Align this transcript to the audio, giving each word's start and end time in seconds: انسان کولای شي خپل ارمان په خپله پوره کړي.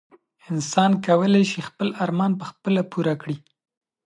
انسان 0.51 0.91
کولای 1.07 1.43
شي 1.51 1.59
خپل 1.69 1.87
ارمان 2.03 2.31
په 2.39 2.45
خپله 2.51 2.81
پوره 2.91 3.13
کړي. 3.21 3.37